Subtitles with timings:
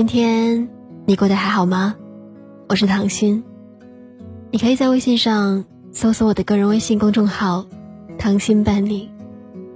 [0.00, 0.70] 今天
[1.04, 1.94] 你过得还好吗？
[2.70, 3.44] 我是唐心，
[4.50, 7.66] 你可以在微信上搜索我的个人微信公众号
[8.18, 9.10] “唐心伴你”，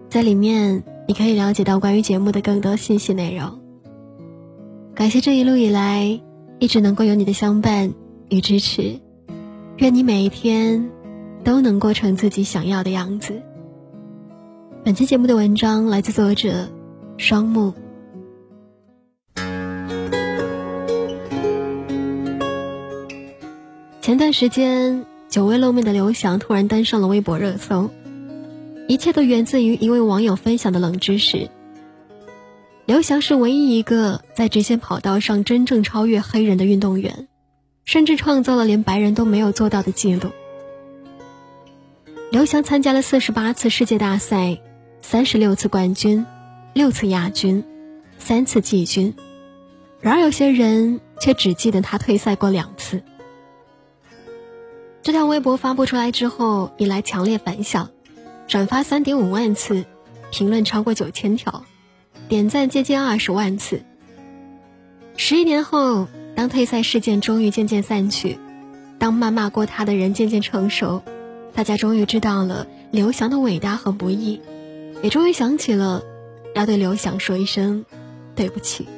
[0.09, 3.61] 在里面你可以了解到关于节目的更多信息内容。
[4.95, 6.19] 感谢这一路以来
[6.59, 7.93] 一直能够有你的相伴
[8.31, 8.99] 与支持，
[9.77, 10.89] 愿你每一天
[11.45, 13.43] 都能过成自己想要的样子。
[14.87, 16.71] 本期节目的文章来自作者
[17.19, 17.75] 双木。
[24.15, 27.91] 前段时间，久未露面的刘翔突然登上了微博热搜，
[28.87, 31.51] 一切都源自于一位网友分享的冷知识。
[32.87, 37.27] 刘翔是唯一一个在直线跑道上真正超越黑人的运动员，
[37.85, 40.31] 甚至创造了连白人都没有做到的记录。
[42.31, 44.61] 刘翔参加了四十八次世界大赛，
[45.01, 46.25] 三十六次冠军，
[46.73, 47.65] 六次亚军，
[48.19, 49.13] 三次季军，
[50.01, 53.03] 然而有些人却只记得他退赛过两次。
[55.05, 57.91] 这条微博发布出来之后，引来强烈反响，
[58.49, 59.85] 转发三点五万次，
[60.33, 61.67] 评论超过九千条。
[62.27, 63.83] 点赞接近二十万次。
[65.19, 68.39] 十一年后，当退赛事件终于渐渐散去，
[68.99, 71.03] 当谩骂过他的人渐渐成熟，
[71.53, 74.41] 大家终于知道了刘翔的伟大和不易，
[75.03, 76.03] 也终于想起了
[76.55, 77.85] 要对刘翔说一声
[78.35, 78.89] 对不起。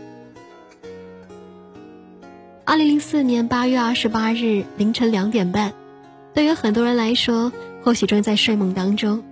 [2.64, 5.72] 二零零四年八月二十八日凌晨两点半，
[6.36, 7.50] 对于很多人来说，
[7.82, 9.24] 或许正在睡梦当中，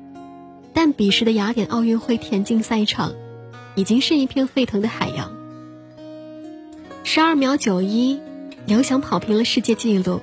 [0.73, 3.13] 但彼时的雅典奥运会田径赛场。
[3.77, 5.33] 已经是一片沸腾的海洋。
[7.03, 8.21] 十二秒九一，
[8.67, 10.21] 刘翔跑平了世界纪录，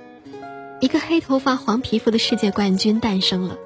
[0.80, 3.58] 一个黑头发、黄皮肤的世界冠军诞生了。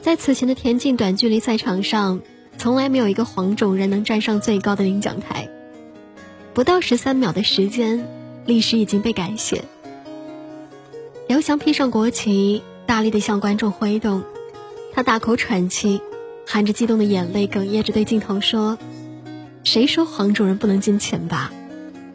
[0.00, 2.20] 在此前的田径短距离赛场上，
[2.56, 5.48] 从来没有一个黄种人能站上最高的领奖台。
[6.54, 8.06] 不到十三秒的时间，
[8.46, 9.64] 历史已经被改写。
[11.32, 14.22] 刘翔披上国旗，大力地向观众挥动，
[14.92, 16.02] 他大口喘气。
[16.46, 18.76] 含着激动的眼泪，哽咽着对镜头说
[19.64, 21.50] ：“谁说黄种人不能进前八？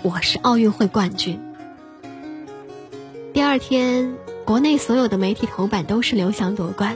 [0.04, 1.40] 我是奥运会冠军。”
[3.34, 4.14] 第二天，
[4.46, 6.96] 国内所有的媒体头版都是刘翔夺冠。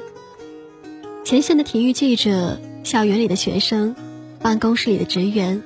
[1.24, 3.96] 前线的体育记者、校园里的学生、
[4.44, 5.64] 办公室里的职员，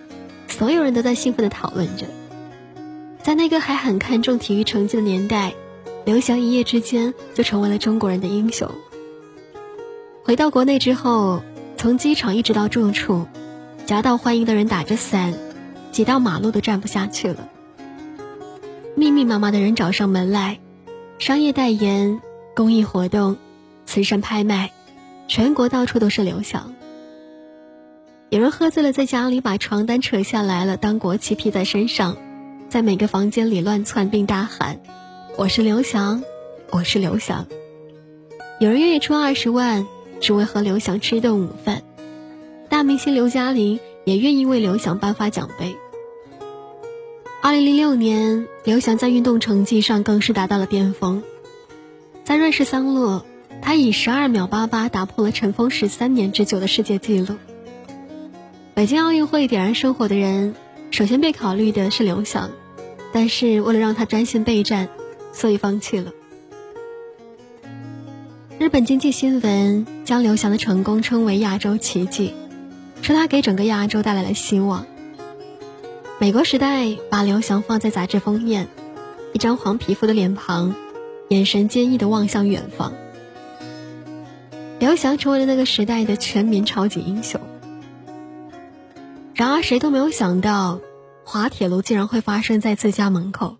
[0.47, 2.05] 所有人都在兴奋地讨论着。
[3.22, 5.53] 在那个还很看重体育成绩的年代，
[6.05, 8.69] 刘翔一夜之间就成为了中国人的英雄。
[10.23, 11.41] 回到国内之后。
[11.77, 13.27] 从机场一直到住处，
[13.85, 15.35] 夹道欢迎的人打着伞，
[15.91, 17.49] 挤到马路都站不下去了。
[18.95, 20.59] 密密麻麻的人找上门来，
[21.19, 22.22] 商业代言、
[22.55, 23.35] 公益活动、
[23.85, 24.72] 慈善拍卖，
[25.27, 26.73] 全国到处都是刘翔。
[28.29, 32.17] 有人喝醉了，在家里把床单扯下来了当国旗披在身上，
[32.69, 34.79] 在每个房间里乱窜并大喊
[35.38, 36.23] ：“我是刘翔，
[36.72, 37.46] 我是刘翔。”
[38.62, 39.85] 有人愿意出二十万。
[40.22, 41.84] 只为和刘翔吃一顿午饭，
[42.69, 45.75] 大明星刘嘉玲也愿意为刘翔颁发奖杯。
[47.44, 51.22] 二零零六年，刘翔在运动成绩上更是达到了巅峰，
[52.23, 53.25] 在瑞士桑洛，
[53.62, 57.35] 他以十二秒八八打破了尘封十三年之久的世界纪录。
[58.73, 60.56] 北京奥运会点燃生活的人，
[60.91, 62.50] 首先被考虑的是刘翔，
[63.12, 64.88] 但是为了让他专心备战，
[65.35, 66.12] 所以放弃了。
[68.57, 72.34] 日本经济新闻将刘翔的成功称为“亚洲奇迹”，
[73.03, 74.88] 说他给整个亚洲带来了希望。
[76.19, 78.69] 美国时代把刘翔放在杂志封面，
[79.34, 80.73] 一张黄皮肤的脸庞，
[81.28, 82.94] 眼神坚毅地望向远方。
[84.79, 87.41] 刘翔成为了那个时代的全民超级英雄。
[89.34, 90.79] 然而，谁都没有想到，
[91.25, 93.57] 滑铁卢竟然会发生在自家门口。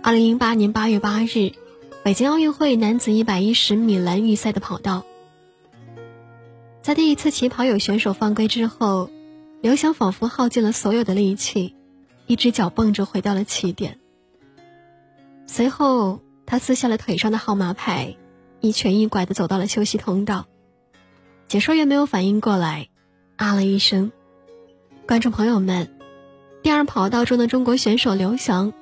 [0.00, 1.52] 二零零八年八月八日。
[2.04, 5.04] 北京奥运会男子一百一十米栏预赛的跑道，
[6.80, 9.10] 在第一次起跑有选手犯规之后，
[9.60, 11.74] 刘翔仿佛耗尽了所有的力气，
[12.26, 13.98] 一只脚蹦着回到了起点。
[15.46, 18.16] 随后，他撕下了腿上的号码牌，
[18.60, 20.46] 一瘸一拐地走到了休息通道。
[21.46, 22.88] 解说员没有反应过来，
[23.36, 24.12] 啊了一声。
[25.06, 25.90] 观众朋友们，
[26.62, 28.72] 第二跑道中的中国选手刘翔，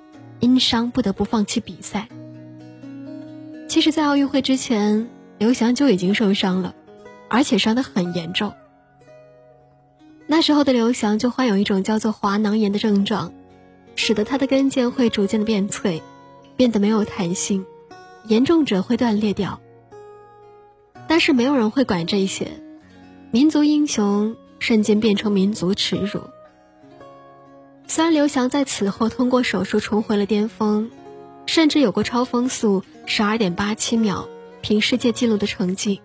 [0.41, 2.09] 因伤不得不放弃比赛。
[3.69, 6.75] 其实，在奥运会之前，刘翔就已经受伤了，
[7.29, 8.53] 而且伤得很严重。
[10.27, 13.33] 那时候的刘翔就患有一种叫做滑囊炎的症状，
[13.95, 16.03] 使得他的跟腱会逐渐的变脆，
[16.57, 17.65] 变得没有弹性，
[18.27, 19.61] 严重者会断裂掉。
[21.09, 22.49] 但是没有人会管这些，
[23.31, 26.21] 民族英雄瞬间变成民族耻辱。
[27.89, 30.91] 虽然刘翔在此后通过手术重回了巅峰，
[31.47, 34.29] 甚至有过超风速十二点八七秒
[34.61, 36.01] 平世界纪录的成绩，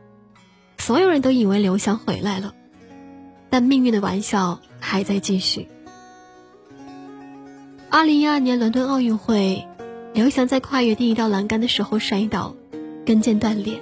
[0.78, 2.54] 所有人都以为刘翔回来了，
[3.50, 5.68] 但命运的玩笑还在继续。
[7.89, 9.68] 二零一二年伦敦奥运会，
[10.13, 12.56] 刘翔在跨越第一道栏杆的时候摔倒，
[13.06, 13.81] 跟腱断裂。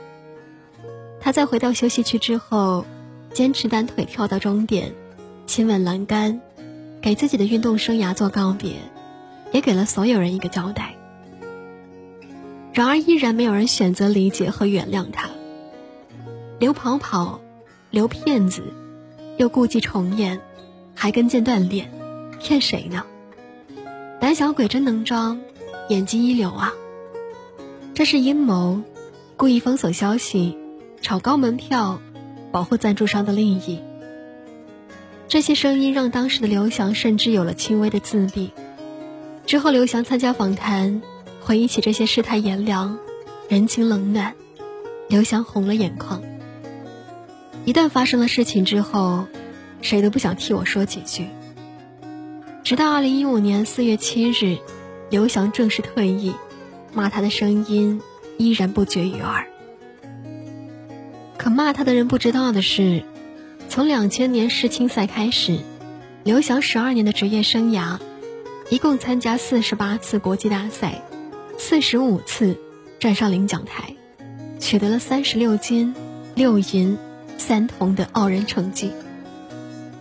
[1.20, 2.86] 他在回到休息区之后，
[3.34, 4.94] 坚持单腿跳到终点，
[5.46, 6.42] 亲吻栏杆，
[7.02, 8.74] 给自己的运动生涯做告别，
[9.52, 10.96] 也给了所有人一个交代。
[12.74, 15.30] 然而，依然没有人选择理解和原谅他。
[16.60, 17.40] 刘跑跑，
[17.90, 18.64] 刘骗子，
[19.38, 20.40] 又故伎重演，
[20.94, 21.90] 还跟腱断裂，
[22.40, 23.06] 骗谁呢？
[24.20, 25.40] 胆小鬼真能装，
[25.88, 26.74] 演技一流啊！
[27.94, 28.82] 这是阴谋，
[29.38, 30.58] 故意封锁消息。
[31.02, 32.02] 炒高门票，
[32.52, 33.80] 保护赞助商的利益。
[35.30, 38.52] 这些声音让当时的刘翔甚至有了轻微的自闭。
[39.46, 41.04] 之后，刘翔参加访谈，
[41.40, 42.98] 回忆起这些世态炎凉、
[43.48, 44.34] 人情冷暖，
[45.08, 46.24] 刘翔红了眼眶。
[47.64, 49.28] 一旦发生了事情之后，
[49.84, 51.28] 谁都不想替我说几句。
[52.64, 54.58] 直到二零一五年四月七日，
[55.12, 56.34] 刘翔正式退役，
[56.92, 58.02] 骂他的声音
[58.40, 59.46] 依然不绝于耳。
[61.38, 63.04] 可骂他的人不知道的是，
[63.70, 65.60] 从两千年世青赛开始，
[66.24, 68.00] 刘翔十二年的职业生涯，
[68.72, 71.04] 一共参加四十八次国际大赛，
[71.60, 72.60] 四十五次
[73.00, 73.96] 站上领奖台，
[74.60, 75.94] 取得了三十六金、
[76.34, 76.98] 六银、
[77.38, 78.92] 三铜的傲人成绩。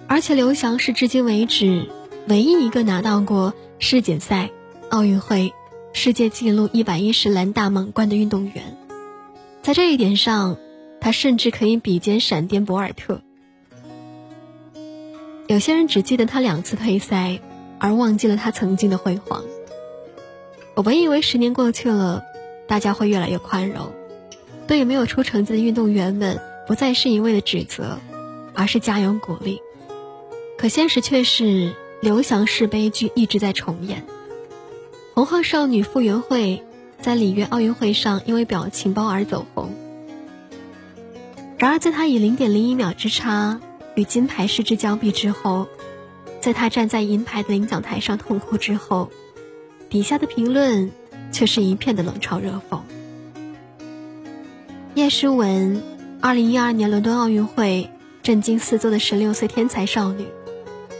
[0.06, 1.90] 而且刘翔是至今为止
[2.26, 4.48] 唯一一个拿到过世锦赛、
[4.88, 5.52] 奥运会
[5.92, 8.78] 世界纪录一百一十栏大满贯的运动员，
[9.62, 10.56] 在这一点上。
[11.00, 13.22] 他甚至可以比肩闪电博尔特。
[15.48, 17.40] 有些人只记得他两次退赛，
[17.78, 19.42] 而忘记了他曾经的辉煌。
[20.74, 22.22] 我本以为十年过去了，
[22.66, 23.90] 大家会越来越宽容，
[24.66, 27.98] 对于没有出成绩的运动员们不再是一味的指责，
[28.52, 29.62] 而是加油鼓励。
[30.58, 34.04] 可现实却是刘翔式悲剧一直在重演。
[35.14, 36.62] 红鹤少女傅园慧
[37.00, 39.74] 在里约奥运会上因为表情包而走红。
[41.56, 43.62] 然而，在他以零点零一秒之差
[43.98, 45.66] 与金牌失之交臂之后，
[46.40, 49.10] 在他站在银牌的领奖台上痛哭之后，
[49.90, 50.92] 底下的评论
[51.32, 52.78] 却是一片的冷嘲热讽。
[54.94, 55.82] 叶诗文，
[56.20, 57.90] 二零一二年伦敦奥运会
[58.22, 60.26] 震惊四座的十六岁天才少女，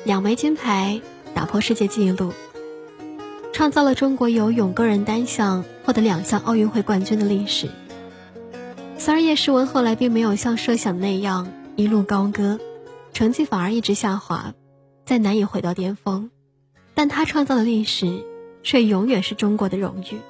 [0.03, 1.00] 两枚金牌
[1.35, 2.33] 打破世界纪录，
[3.53, 7.69] 创造了中国游泳个人单项获得两项奥运会冠军的历史。
[8.99, 11.47] 虽然叶诗文后来并没有像设想那样
[11.77, 12.59] 一路高歌，
[13.19, 14.55] 成绩反而一直下滑，
[15.05, 16.31] 再难以回到巅峰，
[16.94, 18.25] 但他创造的历史
[18.62, 20.20] 却永远是中国的荣誉。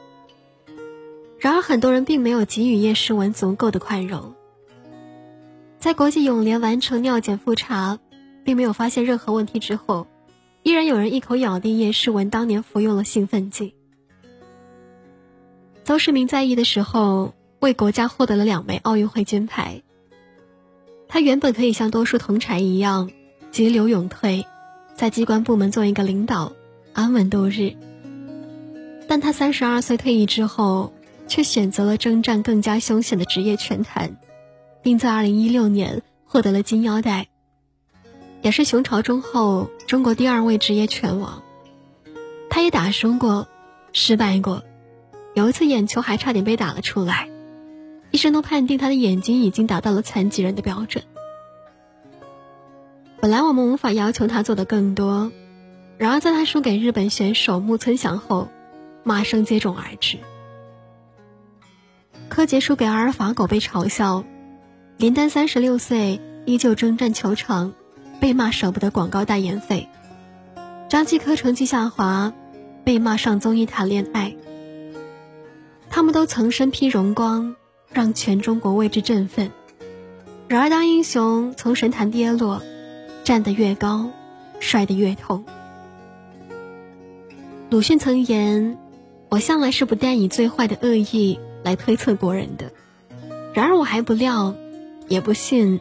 [1.39, 4.33] 然而，很多人并没有给予叶诗文足够的宽容。
[5.79, 7.99] 在国际泳联完成尿检复查，
[8.43, 10.07] 并没有发现任何问题之后，
[10.63, 13.75] 依然有人一口咬定叶诗文当年服用了兴奋剂。
[15.85, 17.35] 邹市明在役的时候。
[17.61, 19.83] 为国家获得了两枚奥运会金牌。
[21.09, 23.11] 他原本可以像多数同才一样，
[23.51, 24.45] 急流勇退，
[24.95, 26.53] 在机关部门做一个领导，
[26.93, 27.75] 安稳度日。
[29.09, 30.93] 但他三十二岁退役之后，
[31.27, 34.19] 却选择了征战更加凶险的职业拳坛，
[34.83, 37.29] 并在二零一六年获得了金腰带，
[38.43, 41.43] 也是熊朝忠后中国第二位职业拳王。
[42.51, 43.49] 他也打输过，
[43.95, 44.63] 失败过，
[45.35, 47.31] 有一次眼球还差点被打了出来。
[48.11, 51.05] 医生都判定他的眼睛已经达到了残疾人的标准。
[53.21, 55.33] 本来我们无法要求他做的更多，
[55.97, 58.49] 然而在他输给日本选手木村翔后，
[59.03, 60.19] 骂声接踵而至。
[62.29, 64.25] 柯洁输给阿尔法狗被嘲笑，
[64.97, 67.73] 林丹三十六岁依旧征战球场，
[68.21, 69.89] 被骂舍不得广告代言费。
[70.89, 72.33] 张继科成绩下滑，
[72.85, 74.35] 被骂上综艺谈恋爱。
[75.91, 77.57] 他们都曾身披荣光。
[77.93, 79.51] 让全中国为之振奋。
[80.49, 82.63] 然而，当英雄从神坛跌落，
[83.25, 84.11] 站得越高，
[84.61, 85.45] 摔得越痛。
[87.71, 88.79] 鲁迅曾言
[89.29, 92.73] ：“我向来是不带以最坏的恶意来推测国人的。”
[93.53, 94.55] 然而，我还不料，
[95.09, 95.81] 也不信，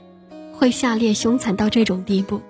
[0.54, 2.42] 会下列凶残到这种地步。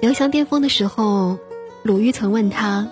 [0.00, 1.38] 刘翔巅峰的时候，
[1.82, 2.88] 鲁豫曾问他：“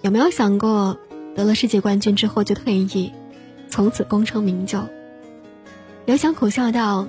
[0.00, 0.96] 有没有想过，
[1.34, 3.12] 得了世界冠军之后就退役？”
[3.68, 4.80] 从此功成名就。
[6.04, 7.08] 刘翔苦笑道：“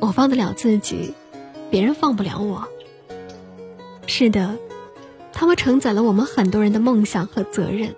[0.00, 1.14] 我放得了自己，
[1.70, 2.68] 别人放不了我。”
[4.06, 4.56] 是的，
[5.32, 7.94] 他们承载了我们很多人的梦想和责任，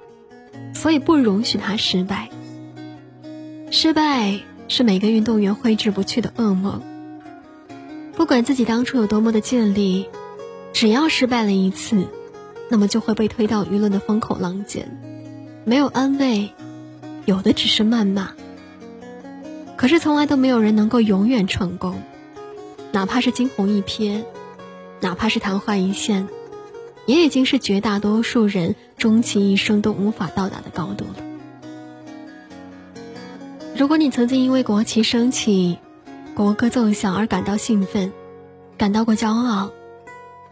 [0.74, 2.30] 所以不容许他失败。
[3.70, 6.80] 失败是每个运动员挥之不去的噩梦。
[8.16, 10.08] 不管自己当初有多么的尽力，
[10.72, 12.08] 只要失败了一次，
[12.70, 14.98] 那么就会被推到舆论的风口浪尖，
[15.64, 16.52] 没有安慰，
[17.28, 18.30] 有的只是谩骂。
[19.76, 22.00] 可是从来都没有人能够永远成功，
[22.90, 24.24] 哪怕是惊鸿一瞥，
[25.00, 26.26] 哪怕是昙花一现，
[27.04, 31.16] 也已经是绝大多数人终其一生都无法到达的高度了。
[33.76, 35.76] 如果你曾经因为国旗升起、
[36.34, 38.10] 国歌奏响而感到兴奋、
[38.78, 39.70] 感到过骄傲，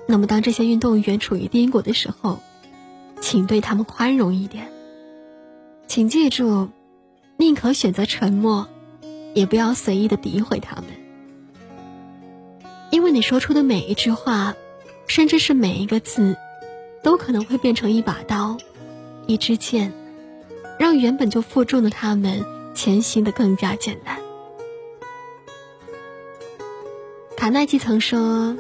[0.07, 2.39] 那么当这些运动员处于低谷的时候，
[3.23, 4.76] 请对他们宽容一点。
[5.87, 6.69] 请记住，
[7.37, 8.69] 宁可选择沉默，
[9.35, 10.85] 也不要随意的诋毁他们，
[12.91, 14.55] 因为你说出的每一句话，
[15.07, 16.37] 甚至是每一个字，
[17.03, 18.57] 都可能会变成一把刀、
[19.27, 19.93] 一支箭，
[20.79, 22.45] 让原本就负重的他们。
[22.75, 24.21] 前行的更加简单。
[27.35, 28.55] 卡耐基曾说：“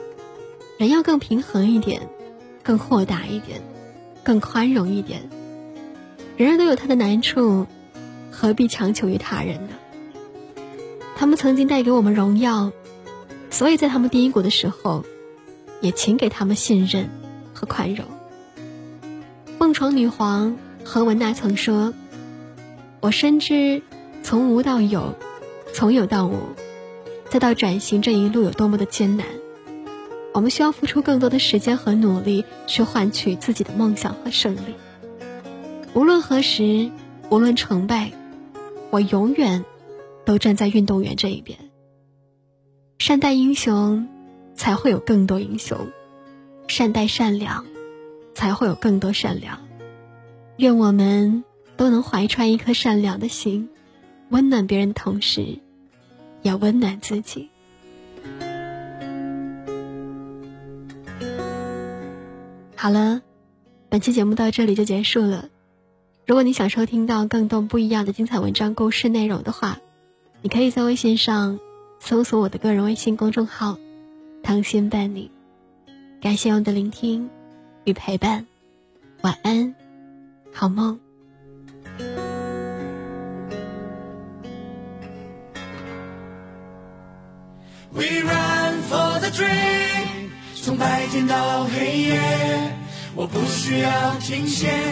[0.80, 2.08] 人要更平衡一点，
[2.62, 3.60] 更豁达一点，
[4.24, 5.28] 更宽容一点。
[6.36, 7.66] 人人都有他的难处，
[8.30, 9.74] 何必强求于他人呢？”
[11.16, 12.72] 他们曾经带给我们荣耀，
[13.50, 15.04] 所以在他们低谷的时候，
[15.80, 17.08] 也请给他们信任
[17.54, 18.04] 和宽容。
[19.58, 21.94] 凤凰女皇何文娜曾说
[23.00, 23.82] ：“我深知。”
[24.22, 25.14] 从无到有，
[25.72, 26.36] 从有到无，
[27.30, 29.24] 再到转型这一路有多么的艰难，
[30.34, 34.74] 我们需要付出更多的时间和努力去换取自己的梦想和胜利。
[35.96, 36.90] 无论何时，
[37.30, 38.12] 无论成败，
[38.90, 39.64] 我永远
[40.26, 41.58] 都站在运动员这一边。
[42.98, 44.06] 善待英雄，
[44.54, 45.78] 才会有更多英雄；
[46.68, 47.64] 善待善良，
[48.34, 49.58] 才会有更多善良。
[50.58, 51.42] 愿我们
[51.78, 53.70] 都能怀揣一颗善良的心。
[54.28, 55.60] 温暖别人同时，
[56.42, 57.48] 也温暖自己。
[62.74, 63.22] 好了，
[63.88, 65.48] 本期节目到这里就结束了。
[66.26, 69.78] 如果你想收听到更多不一样的精彩文章、故事内容的话，
[70.42, 71.60] 你可以在微信上
[72.00, 73.78] 搜索我的个人微信公众号
[74.42, 75.30] “糖心伴你”。
[76.20, 77.30] 感谢我的聆听
[77.84, 78.44] 与陪伴，
[79.22, 79.76] 晚安，
[80.52, 80.98] 好梦。
[87.92, 90.30] We run for the dream，
[90.60, 92.20] 从白天到黑夜，
[93.14, 94.85] 我不需要停歇。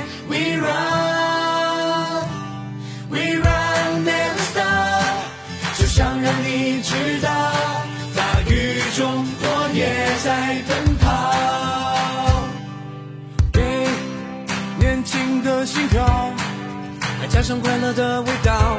[17.45, 18.79] 上快乐的味道，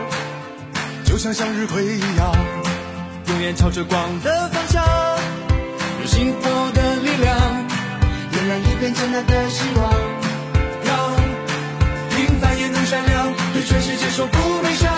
[1.06, 2.36] 就像向日葵一样。
[3.28, 4.84] 永远朝着光的方向，
[6.00, 7.38] 用幸福的力量，
[8.32, 9.94] 点燃一片灿烂的希望，
[10.84, 11.16] 让
[12.10, 14.95] 平凡也能闪亮，对全世界说不悲伤。